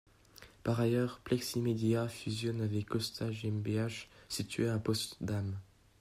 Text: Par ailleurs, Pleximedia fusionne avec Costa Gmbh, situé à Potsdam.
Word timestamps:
Par 0.63 0.79
ailleurs, 0.81 1.19
Pleximedia 1.23 2.07
fusionne 2.07 2.61
avec 2.63 2.87
Costa 2.87 3.27
Gmbh, 3.29 3.87
situé 4.29 4.67
à 4.67 4.79
Potsdam. 4.79 5.55